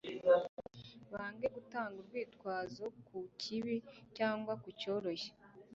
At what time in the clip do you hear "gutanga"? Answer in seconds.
1.55-1.95